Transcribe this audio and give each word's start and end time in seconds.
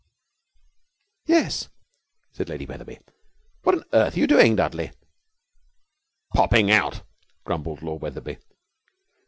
'Yes,' 1.27 1.69
said 2.31 2.49
Lady 2.49 2.65
Wetherby. 2.65 2.97
'What 3.61 3.75
on 3.75 3.83
earth 3.93 4.15
are 4.15 4.19
you 4.19 4.25
doing, 4.25 4.55
Dudley?' 4.55 4.93
'Popping 6.33 6.71
out!' 6.71 7.03
grumbled 7.43 7.83
Lord 7.83 8.01
Wetherby. 8.01 8.39